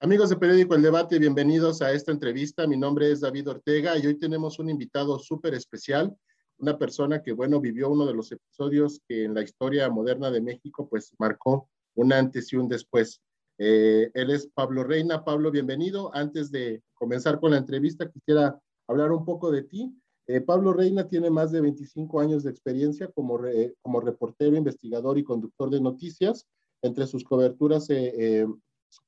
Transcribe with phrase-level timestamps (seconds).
[0.00, 2.68] Amigos de Periódico El Debate, bienvenidos a esta entrevista.
[2.68, 6.16] Mi nombre es David Ortega y hoy tenemos un invitado súper especial,
[6.58, 10.40] una persona que, bueno, vivió uno de los episodios que en la historia moderna de
[10.40, 13.20] México, pues marcó un antes y un después.
[13.58, 15.24] Eh, él es Pablo Reina.
[15.24, 16.14] Pablo, bienvenido.
[16.14, 18.56] Antes de comenzar con la entrevista, quisiera
[18.86, 19.92] hablar un poco de ti.
[20.28, 23.40] Eh, Pablo Reina tiene más de 25 años de experiencia como,
[23.82, 26.46] como reportero, investigador y conductor de noticias.
[26.82, 28.46] Entre sus coberturas se eh,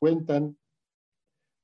[0.00, 0.56] cuentan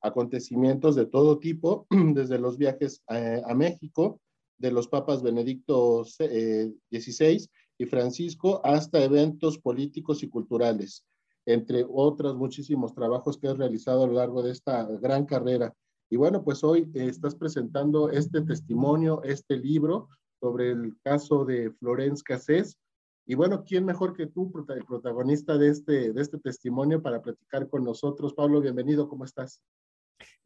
[0.06, 4.20] acontecimientos de todo tipo, desde los viajes a, a México
[4.58, 11.04] de los papas Benedicto XVI eh, y Francisco hasta eventos políticos y culturales,
[11.44, 15.74] entre otros muchísimos trabajos que has realizado a lo largo de esta gran carrera.
[16.08, 20.08] Y bueno, pues hoy eh, estás presentando este testimonio, este libro
[20.40, 22.78] sobre el caso de Florence Cassés.
[23.26, 27.68] Y bueno, ¿quién mejor que tú, el protagonista de este, de este testimonio, para platicar
[27.68, 28.34] con nosotros?
[28.34, 29.60] Pablo, bienvenido, ¿cómo estás?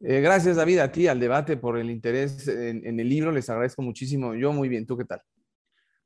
[0.03, 3.31] Eh, gracias, David, a ti, al debate, por el interés en, el libro.
[3.31, 4.33] Les agradezco muchísimo.
[4.33, 4.87] Yo muy bien.
[4.87, 5.21] ¿Tú qué tal?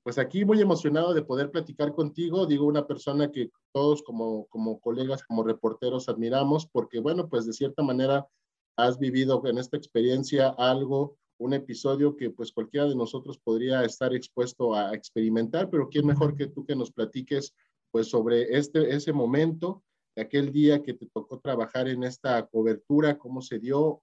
[0.03, 2.45] Pues aquí muy emocionado de poder platicar contigo.
[2.45, 7.53] Digo, una persona que todos como, como colegas, como reporteros admiramos, porque bueno, pues de
[7.53, 8.27] cierta manera
[8.75, 14.13] has vivido en esta experiencia algo, un episodio que pues cualquiera de nosotros podría estar
[14.13, 17.53] expuesto a experimentar, pero quién mejor que tú que nos platiques
[17.91, 19.81] pues sobre este, ese momento
[20.21, 24.01] aquel día que te tocó trabajar en esta cobertura, cómo se dio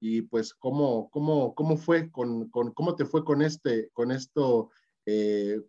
[0.00, 4.70] y pues cómo, cómo, cómo fue con, con cómo te fue con este, con esto,
[5.06, 5.60] eh,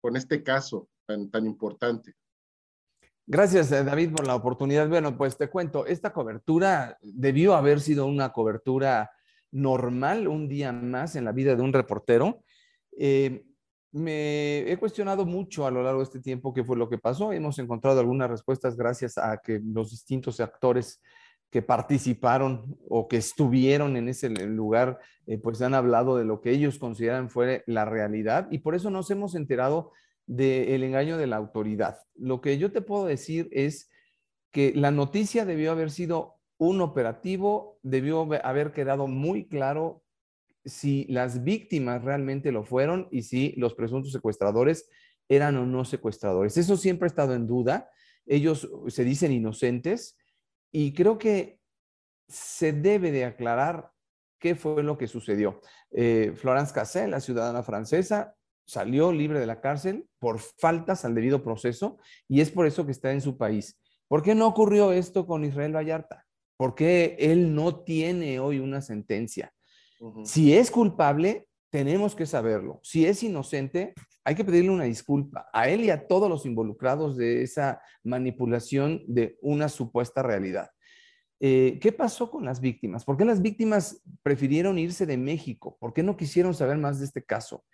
[0.00, 2.14] con este caso tan, tan importante.
[3.26, 4.88] Gracias, eh, David, por la oportunidad.
[4.88, 9.10] Bueno, pues te cuento, esta cobertura debió haber sido una cobertura
[9.50, 12.42] normal, un día más en la vida de un reportero.
[12.98, 13.44] Eh,
[13.92, 17.32] me he cuestionado mucho a lo largo de este tiempo qué fue lo que pasó.
[17.32, 21.00] Hemos encontrado algunas respuestas gracias a que los distintos actores
[21.50, 26.50] que participaron o que estuvieron en ese lugar, eh, pues han hablado de lo que
[26.50, 29.92] ellos consideran fue la realidad y por eso nos hemos enterado
[30.26, 31.98] del engaño de la autoridad.
[32.14, 33.90] Lo que yo te puedo decir es
[34.50, 40.01] que la noticia debió haber sido un operativo, debió haber quedado muy claro
[40.64, 44.88] si las víctimas realmente lo fueron y si los presuntos secuestradores
[45.28, 46.56] eran o no secuestradores.
[46.56, 47.90] Eso siempre ha estado en duda.
[48.26, 50.16] Ellos se dicen inocentes
[50.70, 51.58] y creo que
[52.28, 53.90] se debe de aclarar
[54.38, 55.60] qué fue lo que sucedió.
[55.90, 58.34] Eh, Florence Cassel, la ciudadana francesa,
[58.64, 62.92] salió libre de la cárcel por faltas al debido proceso y es por eso que
[62.92, 63.78] está en su país.
[64.08, 66.26] ¿Por qué no ocurrió esto con Israel Vallarta?
[66.56, 69.52] ¿Por qué él no tiene hoy una sentencia?
[70.24, 72.80] Si es culpable, tenemos que saberlo.
[72.82, 77.16] Si es inocente, hay que pedirle una disculpa a él y a todos los involucrados
[77.16, 80.70] de esa manipulación de una supuesta realidad.
[81.40, 83.04] Eh, ¿Qué pasó con las víctimas?
[83.04, 85.76] ¿Por qué las víctimas prefirieron irse de México?
[85.80, 87.64] ¿Por qué no quisieron saber más de este caso?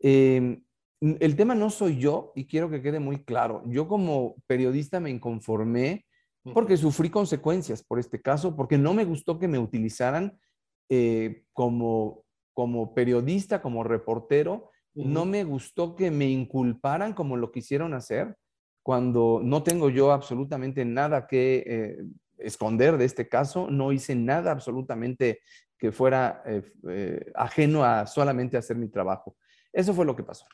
[0.00, 0.64] Em,
[1.00, 3.62] el tema no soy yo y quiero que quede muy claro.
[3.66, 6.04] Yo como periodista me inconformé
[6.54, 10.38] porque sufrí consecuencias por este caso, porque no me gustó que me utilizaran
[10.88, 17.92] eh, como, como periodista, como reportero, no me gustó que me inculparan como lo quisieron
[17.92, 18.34] hacer
[18.82, 21.98] cuando no tengo yo absolutamente nada que eh,
[22.38, 25.40] esconder de este caso, no hice nada absolutamente
[25.76, 29.36] que fuera eh, ajeno a solamente hacer mi trabajo.
[29.72, 30.46] Eso fue lo que pasó.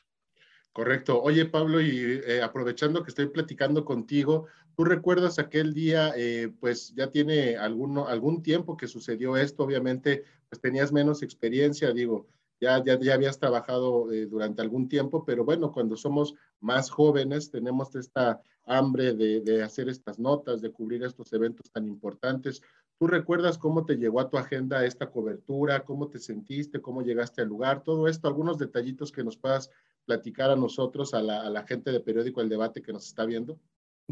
[0.72, 1.20] Correcto.
[1.22, 6.94] Oye, Pablo, y eh, aprovechando que estoy platicando contigo, ¿tú recuerdas aquel día, eh, pues
[6.94, 9.64] ya tiene alguno, algún tiempo que sucedió esto?
[9.64, 12.26] Obviamente, pues tenías menos experiencia, digo,
[12.58, 17.50] ya, ya, ya habías trabajado eh, durante algún tiempo, pero bueno, cuando somos más jóvenes,
[17.50, 22.62] tenemos esta hambre de, de hacer estas notas, de cubrir estos eventos tan importantes.
[22.98, 25.84] ¿Tú recuerdas cómo te llegó a tu agenda esta cobertura?
[25.84, 26.80] ¿Cómo te sentiste?
[26.80, 27.82] ¿Cómo llegaste al lugar?
[27.82, 29.70] Todo esto, algunos detallitos que nos puedas
[30.04, 33.58] platicar a nosotros, a la, gente de Periódico El Debate que nos está viendo?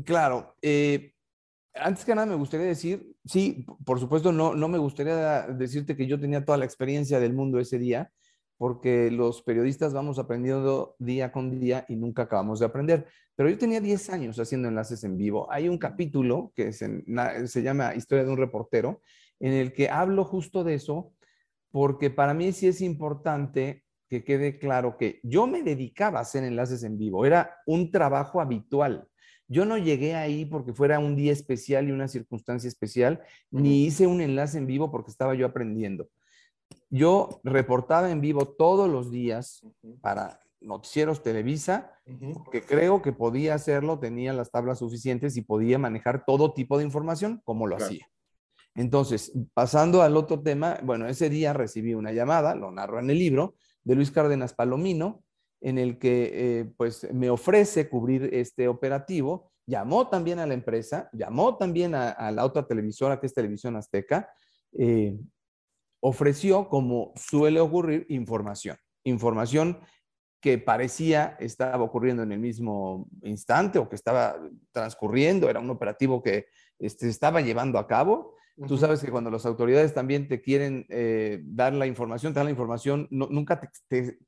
[0.05, 0.55] Claro.
[0.63, 1.13] Eh,
[1.75, 6.07] antes que nada me gustaría decir, sí, por supuesto, no, no me gustaría decirte que
[6.07, 8.11] yo tenía toda la experiencia del mundo ese día,
[8.57, 13.07] porque los periodistas vamos aprendiendo día con día y nunca acabamos de aprender.
[13.35, 15.51] Pero yo tenía 10 años haciendo enlaces en vivo.
[15.51, 19.01] Hay un capítulo que se llama Historia de un reportero,
[19.39, 21.15] en el que hablo justo de eso,
[21.71, 26.43] porque para mí sí es importante que quede claro que yo me dedicaba a hacer
[26.43, 29.07] enlaces en vivo, era un trabajo habitual.
[29.47, 33.23] Yo no llegué ahí porque fuera un día especial y una circunstancia especial,
[33.53, 36.09] ni hice un enlace en vivo porque estaba yo aprendiendo.
[36.89, 39.65] Yo reportaba en vivo todos los días
[40.01, 41.93] para Noticieros Televisa,
[42.51, 46.85] que creo que podía hacerlo, tenía las tablas suficientes y podía manejar todo tipo de
[46.85, 48.09] información como lo hacía.
[48.75, 53.19] Entonces, pasando al otro tema, bueno, ese día recibí una llamada, lo narro en el
[53.19, 53.55] libro,
[53.85, 55.25] de Luis Cárdenas Palomino,
[55.61, 61.11] en el que eh, pues me ofrece cubrir este operativo, llamó también a la empresa,
[61.13, 64.31] llamó también a, la otra televisora que es Televisión Azteca,
[64.73, 65.19] eh,
[66.01, 69.79] ofreció, como suele ocurrir, información, información
[70.41, 74.37] que parecía estaba ocurriendo en el mismo instante o que estaba
[74.73, 76.47] transcurriendo, era un operativo que
[76.81, 78.35] este, estaba llevando a cabo.
[78.67, 82.47] Tú sabes que cuando las autoridades también te quieren eh, dar la información, te dan
[82.47, 84.19] la información, nunca te,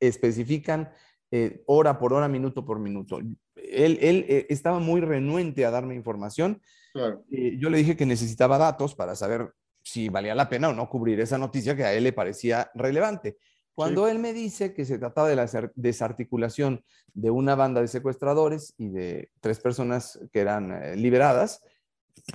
[0.00, 0.90] especifican
[1.30, 3.18] eh, hora por hora, minuto por minuto.
[3.18, 6.62] Él, él eh, estaba muy renuente a darme información.
[6.94, 9.52] yo le dije que necesitaba datos para saber
[9.82, 13.36] si valía la pena o no cubrir esa noticia que a él le parecía relevante.
[13.74, 18.72] Cuando él me dice que se trataba de la desarticulación de una banda de secuestradores
[18.78, 21.60] y de tres personas que eran eh, liberadas,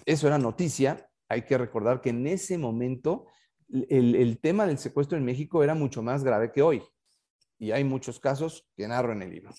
[0.05, 1.09] eso era noticia.
[1.27, 3.27] Hay que recordar que en ese momento
[3.69, 6.81] el, el, tema del secuestro en México era mucho más grave que hoy.
[7.59, 9.51] Y hay muchos casos que narro en el libro.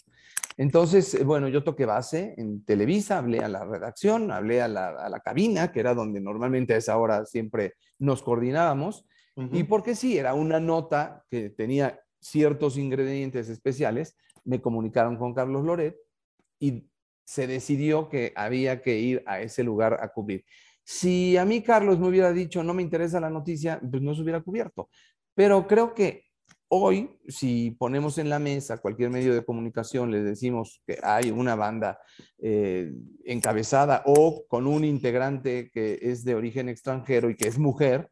[0.57, 4.89] Entonces, eh, bueno, yo toqué base en Televisa, hablé a la redacción, hablé a la,
[4.89, 9.05] a la cabina, que era donde normalmente a esa hora siempre nos coordinábamos
[9.53, 15.65] y porque sí, era una nota que tenía ciertos ingredientes especiales, me comunicaron con Carlos
[15.65, 15.97] Loret
[16.59, 16.90] y
[17.31, 20.45] se decidió que había que ir a ese lugar a cubrir.
[20.83, 24.23] Si a mí Carlos me hubiera dicho no me interesa la noticia, pues no se
[24.23, 24.91] hubiera cubierto.
[25.33, 26.25] Pero creo que
[26.67, 31.55] hoy, si ponemos en la mesa cualquier medio de comunicación, les decimos que hay una
[31.55, 32.01] banda
[32.39, 32.91] eh,
[33.25, 38.11] encabezada o con un integrante que es de origen extranjero y que es mujer,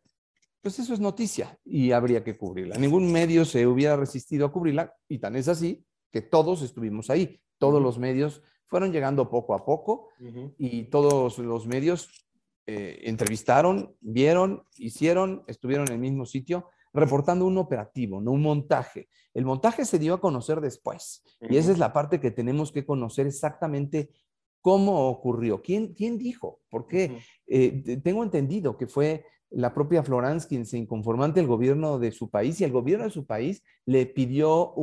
[0.62, 2.78] pues eso es noticia y habría que cubrirla.
[2.78, 7.40] Ningún medio se hubiera resistido a cubrirla y tan es así que todos estuvimos ahí.
[7.58, 10.08] Todos los medios fueron llegando poco a poco
[10.58, 12.08] y todos los medios
[12.66, 19.08] eh, entrevistaron, vieron, hicieron, estuvieron en el mismo sitio reportando un operativo, no un montaje.
[19.34, 22.84] El montaje se dio a conocer después y esa es la parte que tenemos que
[22.84, 24.10] conocer exactamente
[24.60, 27.20] cómo ocurrió, quién, quién dijo, por qué.
[27.46, 32.12] Eh, tengo entendido que fue la propia Florence quien se inconformó ante el gobierno de
[32.12, 34.74] su país y el gobierno de su país le pidió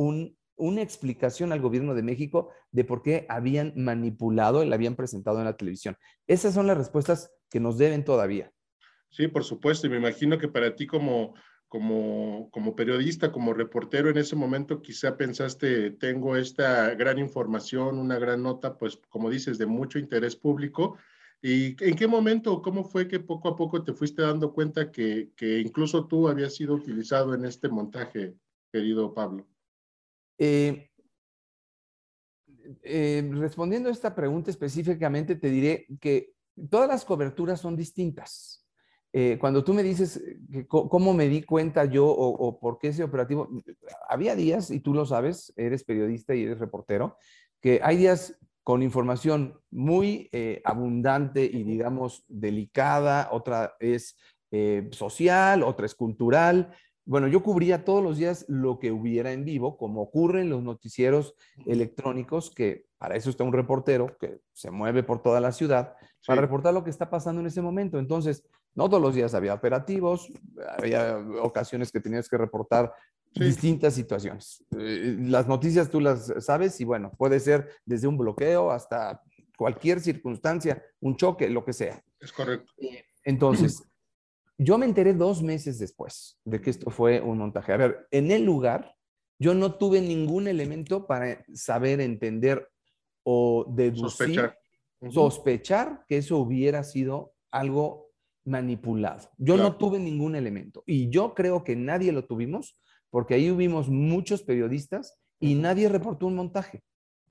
[0.56, 5.38] una explicación al gobierno de México de por qué habían manipulado y la habían presentado
[5.38, 5.96] en la televisión.
[6.26, 8.52] Esas son las respuestas que nos deben todavía.
[9.10, 11.34] Sí, por supuesto, y me imagino que para ti como,
[11.68, 18.18] como, como periodista, como reportero en ese momento, quizá pensaste, tengo esta gran información, una
[18.18, 20.96] gran nota, pues como dices, de mucho interés público,
[21.42, 25.30] ¿Y en qué momento, cómo fue que poco a poco te fuiste dando cuenta que,
[25.64, 28.34] incluso tú habías sido utilizado en este montaje,
[28.72, 29.46] querido Pablo?
[30.38, 30.90] Eh,
[32.82, 36.34] eh, respondiendo a esta pregunta específicamente, te diré que
[36.70, 38.64] todas las coberturas son distintas.
[39.12, 40.22] Eh, cuando tú me dices
[40.68, 43.48] cómo me di cuenta yo o, o, por qué ese operativo,
[44.08, 47.16] había días, y tú lo sabes, eres periodista y eres reportero,
[47.60, 54.16] que hay días con información muy eh, abundante y, digamos, delicada, otra es
[54.50, 56.74] eh, social, otra es cultural.
[57.06, 60.62] Bueno, yo cubría todos los días lo que hubiera en vivo, como ocurre en los
[60.62, 65.94] noticieros electrónicos, que para eso está un reportero que se mueve por toda la ciudad,
[66.26, 68.00] para reportar lo que está pasando en ese momento.
[68.00, 68.44] Entonces,
[68.74, 70.32] no todos los días había operativos,
[70.78, 72.92] había ocasiones que tenías que reportar
[73.34, 74.64] distintas situaciones.
[74.76, 79.22] Eh, las noticias tú las sabes y bueno, puede ser desde un bloqueo hasta
[79.56, 82.02] cualquier circunstancia, un choque, lo que sea.
[82.18, 82.72] Es correcto.
[82.78, 83.82] Eh, entonces,
[84.58, 87.72] yo me enteré dos meses después de que esto fue un montaje.
[87.72, 88.94] A ver, en el lugar,
[89.38, 92.68] yo no tuve ningún elemento para saber, entender
[93.22, 94.58] o deducir, sospechar,
[95.10, 98.12] sospechar que eso hubiera sido algo
[98.44, 99.28] manipulado.
[99.36, 103.88] Yo no tuve ningún elemento y yo creo que nadie lo tuvimos porque ahí hubimos
[103.88, 106.82] muchos periodistas y nadie reportó un montaje.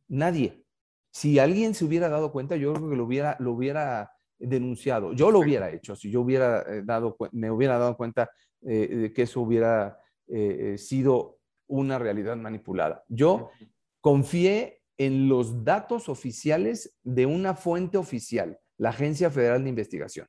[0.07, 0.63] Nadie.
[1.11, 5.13] Si alguien se hubiera dado cuenta, yo creo que lo hubiera, lo hubiera denunciado.
[5.13, 8.29] Yo lo hubiera hecho, si yo hubiera eh, dado, me hubiera dado cuenta
[8.61, 13.03] eh, de que eso hubiera eh, sido una realidad manipulada.
[13.07, 13.49] Yo
[14.01, 20.27] confié en los datos oficiales de una fuente oficial, la Agencia Federal de Investigación.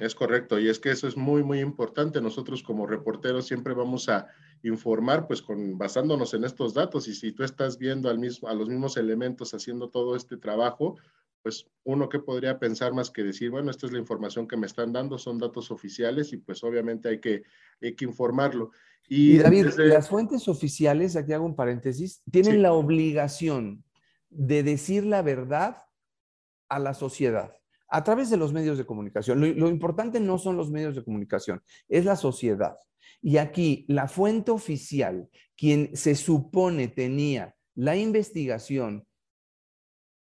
[0.00, 2.20] Es correcto, y es que eso es muy, muy importante.
[2.20, 4.26] Nosotros como reporteros siempre vamos a
[4.62, 8.54] informar, pues con, basándonos en estos datos, y si tú estás viendo al mismo, a
[8.54, 10.96] los mismos elementos haciendo todo este trabajo,
[11.46, 14.66] pues uno que podría pensar más que decir, bueno, esta es la información que me
[14.66, 17.44] están dando, son datos oficiales y pues obviamente hay que,
[17.80, 18.72] hay que informarlo.
[19.08, 23.84] Y, David, las fuentes oficiales, aquí hago un paréntesis, tienen la obligación
[24.28, 25.84] de decir la verdad
[26.68, 27.54] a la sociedad
[27.88, 29.38] a través de los medios de comunicación.
[29.40, 32.74] Lo, importante no son los medios de comunicación, es la sociedad.
[33.22, 39.06] Y aquí la fuente oficial, quien se supone tenía la investigación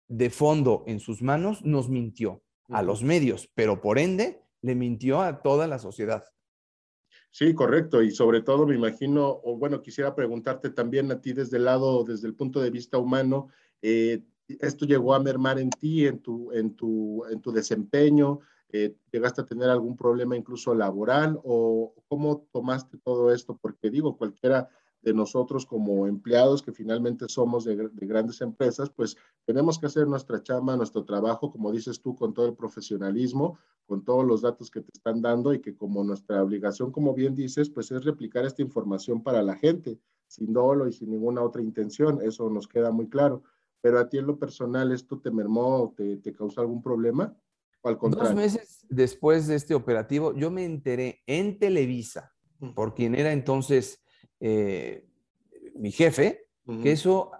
[0.08, 5.20] de fondo en sus manos, nos mintió a los medios, pero por ende le mintió
[5.20, 6.24] a toda la sociedad.
[7.30, 8.00] Sí, correcto.
[8.02, 12.04] Y sobre todo me imagino, o bueno, quisiera preguntarte también a ti desde el lado,
[12.04, 13.48] desde el punto de vista humano,
[13.82, 18.40] eh, ¿esto llegó a mermar en ti, en tu, en tu, en tu desempeño?
[18.70, 21.38] Eh, ¿Llegaste a tener algún problema incluso laboral?
[21.42, 23.58] ¿O cómo tomaste todo esto?
[23.60, 24.68] Porque digo, cualquiera
[25.04, 30.42] de nosotros como empleados que finalmente somos de, grandes empresas, pues tenemos que hacer nuestra
[30.42, 34.80] chamba, nuestro trabajo, como dices tú, con todo el profesionalismo, con todos los datos que
[34.80, 38.62] te están dando y que como nuestra obligación, como bien dices, pues es replicar esta
[38.62, 43.08] información para la gente, sin dolo y sin ninguna otra intención, eso nos queda muy
[43.08, 43.42] claro.
[43.82, 47.36] Pero a ti en lo personal, ¿esto te mermó, te, te causó algún problema?
[47.82, 48.30] ¿O al contrario?
[48.30, 52.32] Dos meses después de este operativo, yo me enteré en Televisa,
[52.74, 54.03] por quien era entonces
[54.40, 55.04] eh,
[55.74, 56.46] mi jefe,
[56.82, 57.32] que eso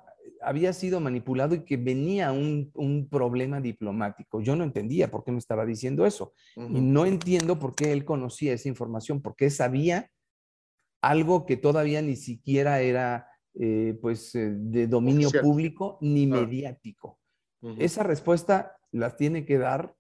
[0.43, 4.43] había sido manipulado y que venía un, un, problema diplomático.
[4.43, 6.35] Yo no entendía por qué me estaba diciendo eso.
[6.57, 10.11] Y no entiendo por qué él conocía esa información, porque sabía
[11.01, 17.19] algo que todavía ni siquiera era eh, pues, eh, de dominio público ni mediático.
[17.79, 19.95] Esa respuesta la tiene que dar,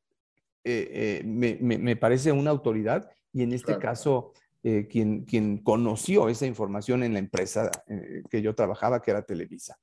[0.64, 4.34] me, me, parece, una autoridad y en este caso
[4.66, 9.20] eh, quien, quien conoció esa información en la empresa eh, que yo trabajaba, que era
[9.20, 9.78] Televisa.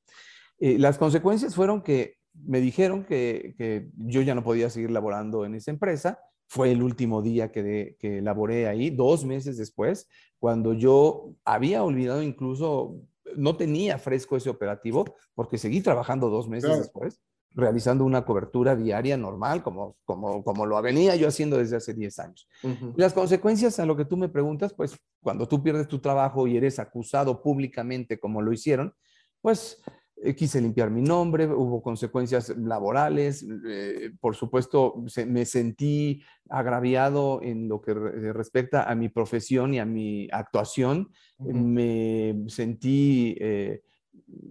[0.60, 5.46] Eh, las consecuencias fueron que me dijeron que, que, yo ya no podía seguir laborando
[5.46, 6.18] en esa empresa.
[6.48, 10.10] Fue el último día que, que laboré ahí, dos meses después,
[10.40, 12.96] cuando yo había olvidado incluso,
[13.38, 17.22] no tenía fresco ese operativo, porque seguí trabajando dos meses después
[17.54, 22.20] realizando una cobertura diaria normal, como, como, como lo venía yo haciendo desde hace 10
[22.20, 22.48] años.
[22.96, 26.58] Las consecuencias a lo que tú me preguntas, pues cuando tú pierdes tu trabajo y
[26.58, 28.94] eres acusado públicamente como lo hicieron,
[29.42, 29.82] pues
[30.24, 37.68] eh, quise limpiar mi nombre, hubo consecuencias laborales, eh, por supuesto me sentí agraviado en
[37.68, 43.36] lo que respecta a mi profesión y a mi actuación, me sentí...
[43.40, 43.82] Eh,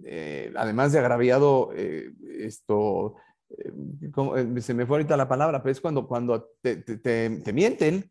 [0.05, 3.17] eh, además de agraviado, eh, esto,
[3.51, 8.11] eh, se me fue ahorita la palabra, pero es cuando, cuando te, te, mienten,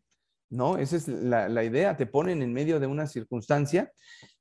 [0.50, 0.78] ¿no?
[0.78, 3.92] Esa es la, la, idea, te ponen en medio de una circunstancia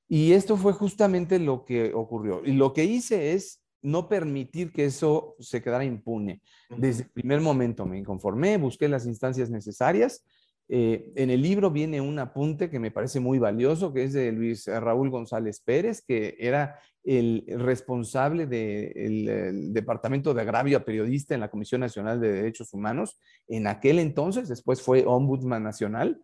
[0.08, 2.42] y esto fue justamente lo que ocurrió.
[2.44, 6.42] Y lo que hice es no permitir que eso se quedara impune.
[6.70, 10.26] Desde el primer momento me conformé, busqué las instancias necesarias
[10.72, 14.32] eh, en el libro viene un apunte que me parece muy valioso, que es de
[14.32, 21.40] Luis Raúl González Pérez, que era el responsable del Departamento de Agravio a Periodista en
[21.42, 26.22] la Comisión Nacional de Derechos Humanos en aquel entonces, después fue Ombudsman Nacional,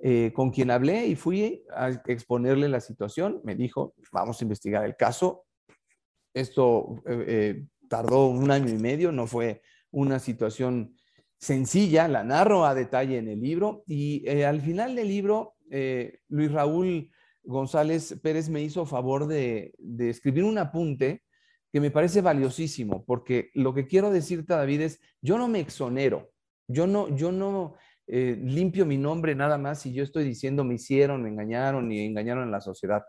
[0.00, 3.40] eh, con quien hablé y fui a exponerle la situación.
[3.44, 5.44] Me dijo, vamos a investigar el caso.
[6.34, 10.96] Esto eh, tardó un año y medio, no fue una situación
[11.38, 16.20] sencilla, la narro a detalle en el libro y eh, al final del libro, eh,
[16.28, 17.10] Luis Raúl
[17.42, 21.22] González Pérez me hizo favor de, escribir un apunte
[21.72, 26.30] que me parece valiosísimo, porque lo que quiero decirte, David, es, yo no me exonero,
[26.68, 27.74] yo no, yo no
[28.06, 32.06] eh, limpio mi nombre nada más si yo estoy diciendo me hicieron, me engañaron y
[32.06, 33.02] engañaron a la sociedad.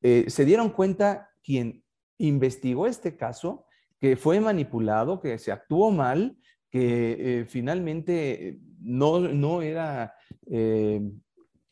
[0.00, 1.84] se dieron cuenta quien
[2.18, 3.66] investigó este caso,
[4.00, 6.36] que fue manipulado, que se actuó mal
[6.72, 10.14] que eh, finalmente no, no era
[10.50, 11.02] eh,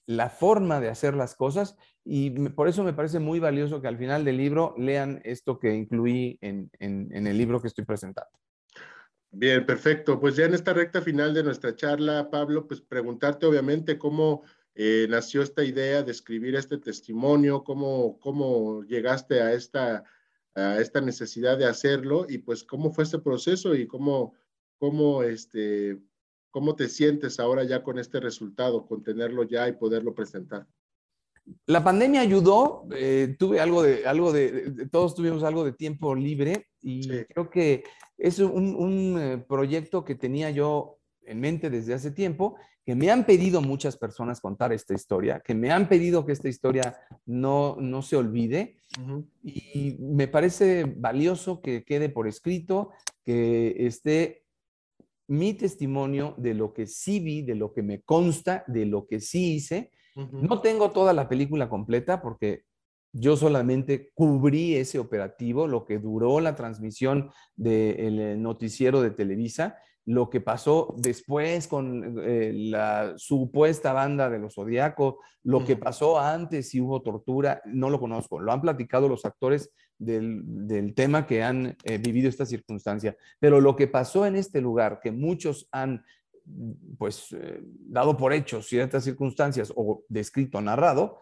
[0.07, 3.97] la forma de hacer las cosas y por eso me parece muy valioso que al
[3.97, 8.30] final del libro lean esto que incluí en, en, el libro que estoy presentando.
[9.30, 10.21] Bien, perfecto.
[10.21, 14.42] Pues ya en esta recta final de nuestra charla, Pablo, pues preguntarte obviamente cómo
[14.75, 20.04] eh, nació esta idea de escribir este testimonio, cómo, cómo llegaste a esta,
[20.54, 24.35] a esta necesidad de hacerlo y pues cómo fue este proceso y cómo,
[24.81, 25.99] ¿Cómo, este,
[26.51, 30.67] ¿Cómo te sientes ahora ya con este resultado, con tenerlo ya y poderlo presentar?
[31.67, 36.69] La pandemia ayudó, eh, tuve algo de, algo de, todos tuvimos algo de tiempo libre
[36.81, 37.85] y creo que
[38.17, 43.11] es un, un, eh, proyecto que tenía yo en mente desde hace tiempo, que me
[43.11, 46.97] han pedido muchas personas contar esta historia, que me han pedido que esta historia
[47.27, 48.79] no, no se olvide
[49.43, 54.47] y me parece valioso que quede por escrito, que esté
[55.31, 59.21] mi testimonio de lo que sí vi, de lo que me consta, de lo que
[59.21, 59.93] sí hice.
[60.17, 62.65] No tengo toda la película completa porque
[63.13, 70.31] yo solamente cubrí ese operativo, lo que duró la transmisión del noticiero de Televisa, lo
[70.31, 76.71] que pasó después con eh, la supuesta banda de los Zodíaco, lo que pasó antes
[76.71, 78.41] si hubo tortura, no lo conozco.
[78.41, 83.16] Lo han platicado los actores del, tema que han eh, vivido esta circunstancia.
[83.38, 86.04] Pero lo que pasó en este lugar, que muchos han
[86.99, 91.19] pues eh, dado por hecho ciertas circunstancias o descrito, narrado,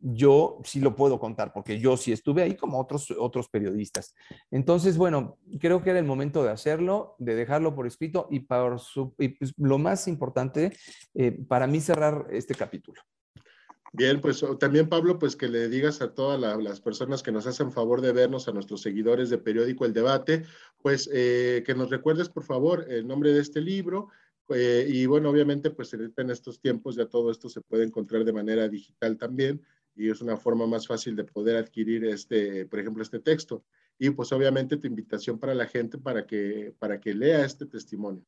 [0.00, 4.14] yo sí lo puedo contar porque yo sí estuve ahí como otros, otros periodistas.
[4.50, 8.76] Entonces, bueno, creo que era el momento de hacerlo, de dejarlo por escrito y, para
[9.16, 10.72] pues, lo más importante
[11.14, 13.02] eh, para mí cerrar este capítulo.
[13.92, 17.72] Bien, pues también Pablo, pues que le digas a todas las personas que nos hacen
[17.72, 20.44] favor de vernos, a nuestros seguidores de Periódico El Debate,
[20.80, 24.08] pues eh, que nos recuerdes por favor el nombre de este libro,
[24.50, 28.32] eh, y bueno, obviamente, pues en estos tiempos ya todo esto se puede encontrar de
[28.32, 29.62] manera digital también
[29.94, 33.64] y es una forma más fácil de poder adquirir este, por ejemplo, este texto.
[33.98, 38.24] Y pues obviamente tu invitación para la gente para que, para que lea este testimonio.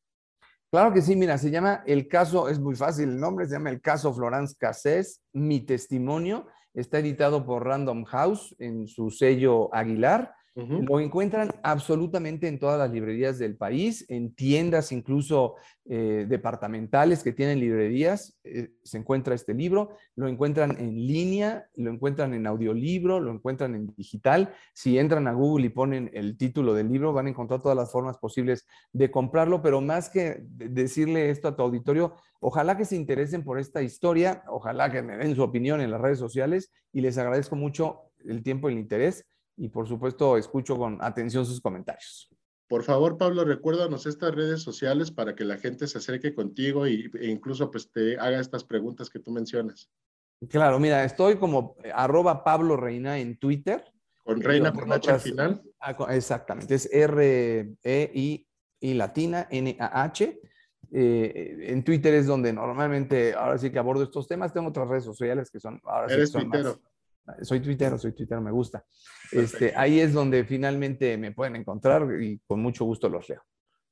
[0.73, 3.69] Claro que sí, mira, se llama el caso, es muy fácil el nombre, se llama
[3.69, 10.33] el caso Florence Cassés, mi testimonio, está editado por Random House en su sello Aguilar
[10.55, 15.55] lo encuentran absolutamente en todas las librerías del país, en tiendas incluso
[15.85, 21.89] eh, departamentales que tienen librerías, eh, se encuentra este libro, lo encuentran en línea, lo
[21.89, 24.53] encuentran en audiolibro, lo encuentran en digital.
[24.73, 27.91] Si entran a Google y ponen el título del libro, van a encontrar todas las
[27.91, 32.95] formas posibles de comprarlo, pero más que decirle esto a tu auditorio, ojalá que se
[32.95, 37.01] interesen por esta historia, ojalá que me den su opinión en las redes sociales y
[37.01, 39.25] les agradezco mucho el tiempo y el interés
[39.57, 42.29] y por supuesto escucho con atención sus comentarios.
[42.67, 47.11] Por favor, Pablo, recuérdanos estas redes sociales para que la gente se acerque contigo y,
[47.19, 49.91] e incluso pues te haga estas preguntas que tú mencionas.
[50.49, 53.83] Claro, mira, estoy como eh, arroba Pablo Reina en Twitter.
[54.23, 55.61] Con Reina por H al final.
[55.79, 58.47] Ah, exactamente, es R-E-I
[58.79, 60.41] y latina, N-A-H.
[60.95, 64.53] Eh, en Twitter es donde normalmente, ahora sí que abordo estos temas.
[64.53, 66.39] Tengo otras redes sociales que son, ahora Eres sí
[67.41, 68.85] soy tuitero, soy tuitero, me gusta.
[69.31, 73.43] Este, ahí es donde finalmente me pueden encontrar y con mucho gusto los leo.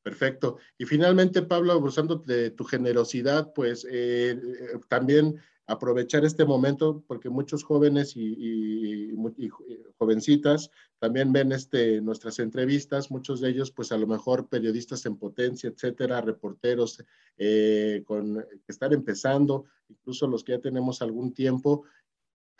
[0.03, 0.58] Perfecto.
[0.77, 4.39] Y finalmente, Pablo, abusando de tu generosidad, pues eh,
[4.88, 9.12] también aprovechar este momento, porque muchos jóvenes y,
[9.97, 15.17] jovencitas también ven este, nuestras entrevistas, muchos de ellos, pues a lo mejor periodistas en
[15.17, 17.03] potencia, etcétera, reporteros
[17.38, 21.84] eh, con, que están empezando, incluso los que ya tenemos algún tiempo,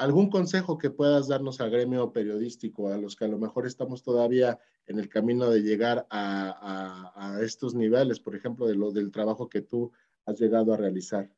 [0.02, 4.02] ¿Algún consejo que puedas darnos al gremio periodístico, a los que a lo mejor estamos
[4.02, 9.48] todavía en el camino de llegar a, estos niveles, por ejemplo, de lo, del trabajo
[9.48, 9.92] que tú
[10.26, 11.30] has llegado a realizar?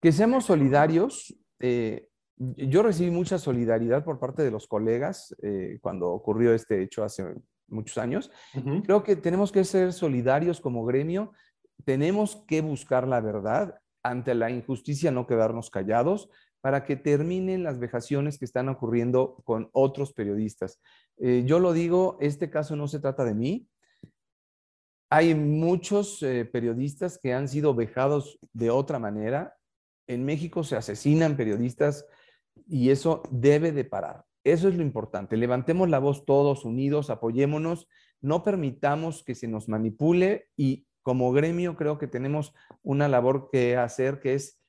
[0.00, 1.36] Que seamos solidarios.
[1.60, 7.04] Eh, yo recibí mucha solidaridad por parte de los colegas eh, cuando ocurrió este hecho
[7.04, 7.34] hace
[7.68, 8.30] muchos años.
[8.84, 11.32] Creo que tenemos que ser solidarios como gremio,
[11.84, 16.30] tenemos que buscar la verdad ante la injusticia, no quedarnos callados
[16.64, 20.80] para que terminen las vejaciones que están ocurriendo con otros periodistas.
[21.18, 23.68] Eh, yo lo digo, este caso no se trata de mí.
[25.10, 29.58] Hay muchos eh, periodistas que han sido vejados de otra manera.
[30.06, 32.06] En México se asesinan periodistas
[32.66, 34.24] y eso debe de parar.
[34.42, 35.36] Eso es lo importante.
[35.36, 37.88] Levantemos la voz todos unidos, apoyémonos,
[38.22, 43.76] no permitamos que se nos manipule y como gremio creo que tenemos una labor que
[43.76, 44.63] hacer que es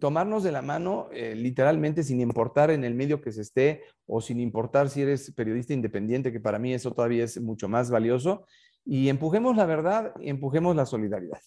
[0.00, 4.20] tomarnos de la mano eh, literalmente sin importar en el medio que se esté o
[4.20, 8.46] sin importar si eres periodista independiente, que para mí eso todavía es mucho más valioso,
[8.84, 11.38] y empujemos la verdad y empujemos la solidaridad.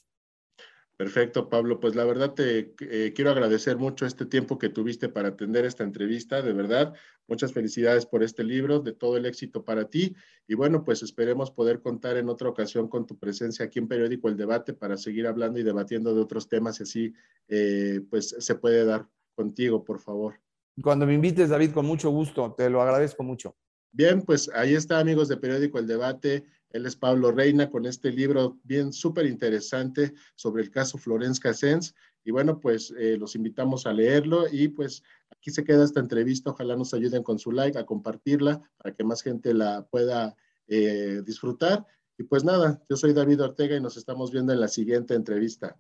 [0.97, 1.81] Perfecto, Pablo.
[1.81, 5.84] Pues la verdad te eh, quiero agradecer mucho este tiempo que tuviste para atender esta
[5.84, 6.93] entrevista, de verdad.
[7.27, 10.15] Muchas felicidades por este libro, de todo el éxito para ti.
[10.47, 14.29] Y bueno, pues esperemos poder contar en otra ocasión con tu presencia aquí en Periódico
[14.29, 17.13] El Debate para seguir hablando y debatiendo de otros temas y así
[17.49, 20.39] eh, pues se puede dar contigo, por favor.
[20.81, 23.58] Cuando me invites, David, con mucho gusto, te lo agradezco mucho.
[23.91, 26.45] Bien, pues ahí está, amigos de Periódico El Debate.
[26.75, 31.95] Él es Pablo Reina con este libro bien súper interesante sobre el caso Florence Cassens.
[32.25, 36.49] Y bueno, pues eh, los invitamos a leerlo y pues aquí se queda esta entrevista.
[36.49, 40.35] Ojalá nos ayuden con su like, a compartirla para que más gente la pueda
[40.67, 41.85] eh, disfrutar.
[42.17, 45.77] Y pues nada, yo soy David Ortega y nos estamos viendo en la siguiente entrevista.